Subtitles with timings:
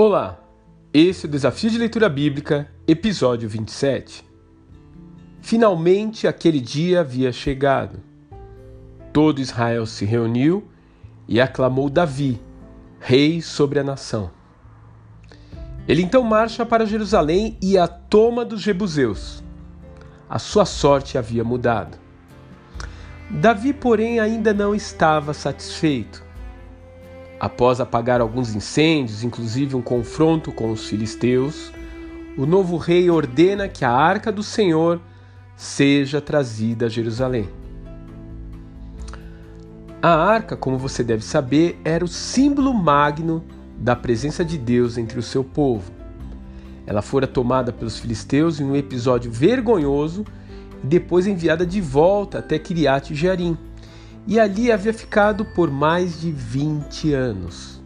[0.00, 0.38] Olá,
[0.94, 4.24] esse é o Desafio de Leitura Bíblica, episódio 27.
[5.40, 7.98] Finalmente aquele dia havia chegado.
[9.12, 10.68] Todo Israel se reuniu
[11.26, 12.40] e aclamou Davi,
[13.00, 14.30] rei sobre a nação.
[15.88, 19.42] Ele então marcha para Jerusalém e a toma dos Jebuseus.
[20.30, 21.98] A sua sorte havia mudado.
[23.28, 26.27] Davi, porém, ainda não estava satisfeito.
[27.40, 31.72] Após apagar alguns incêndios, inclusive um confronto com os filisteus,
[32.36, 35.00] o novo rei ordena que a arca do Senhor
[35.56, 37.48] seja trazida a Jerusalém.
[40.02, 43.44] A arca, como você deve saber, era o símbolo magno
[43.76, 45.92] da presença de Deus entre o seu povo.
[46.86, 50.24] Ela fora tomada pelos filisteus em um episódio vergonhoso
[50.82, 53.58] e depois enviada de volta até Kiriat Jearim
[54.28, 57.80] e ali havia ficado por mais de 20 anos.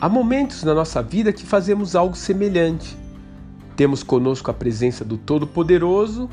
[0.00, 2.96] Há momentos na nossa vida que fazemos algo semelhante.
[3.74, 6.30] Temos conosco a presença do Todo-Poderoso,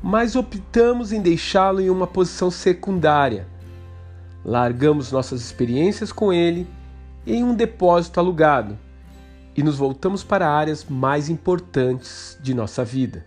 [0.00, 3.48] mas optamos em deixá-lo em uma posição secundária.
[4.44, 6.64] Largamos nossas experiências com ele
[7.26, 8.78] em um depósito alugado
[9.56, 13.26] e nos voltamos para áreas mais importantes de nossa vida.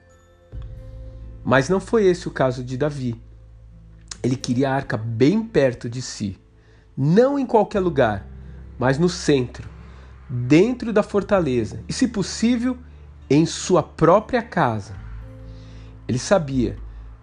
[1.43, 3.21] Mas não foi esse o caso de Davi.
[4.23, 6.39] Ele queria a arca bem perto de si,
[6.95, 8.27] não em qualquer lugar,
[8.77, 9.67] mas no centro,
[10.29, 12.77] dentro da fortaleza e, se possível,
[13.29, 14.93] em sua própria casa.
[16.07, 16.77] Ele sabia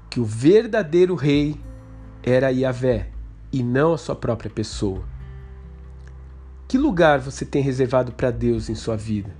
[0.09, 1.61] que o verdadeiro rei
[2.23, 3.11] era Yahvé
[3.53, 5.05] e não a sua própria pessoa.
[6.67, 9.35] Que lugar você tem reservado para Deus em sua vida?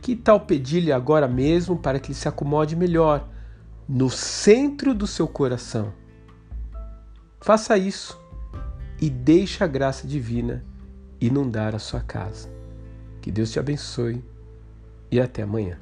[0.00, 3.28] Que tal pedir-lhe agora mesmo para que ele se acomode melhor
[3.88, 5.92] no centro do seu coração?
[7.44, 8.18] Faça isso
[8.98, 10.64] e deixe a graça divina
[11.20, 12.48] inundar a sua casa.
[13.20, 14.24] Que Deus te abençoe
[15.10, 15.78] e até amanhã.